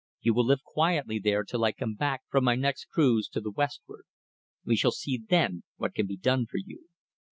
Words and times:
You 0.21 0.33
will 0.33 0.47
live 0.47 0.63
quietly 0.63 1.19
there 1.19 1.43
till 1.43 1.63
I 1.63 1.73
come 1.73 1.93
back 1.93 2.23
from 2.27 2.43
my 2.43 2.55
next 2.55 2.85
cruise 2.85 3.27
to 3.33 3.39
the 3.39 3.51
westward. 3.51 4.05
We 4.65 4.75
shall 4.75 4.89
see 4.89 5.21
then 5.29 5.61
what 5.77 5.93
can 5.93 6.07
be 6.07 6.17
done 6.17 6.47
for 6.47 6.57
you. 6.57 6.87